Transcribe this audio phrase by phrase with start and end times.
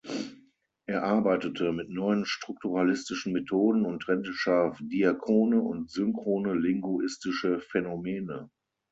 [0.87, 8.49] Er arbeitete mit neuen strukturalistischen Methoden und trennte scharf diachrone und synchrone linguistische Phänomene.